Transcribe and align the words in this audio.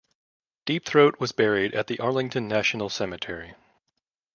Deep 0.65 0.83
Throat 0.83 1.19
was 1.19 1.31
buried 1.31 1.75
at 1.75 1.85
the 1.85 1.99
Arlington 1.99 2.47
National 2.47 2.89
Cemetery. 2.89 3.53